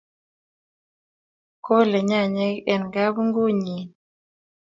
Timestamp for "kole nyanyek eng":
1.65-2.85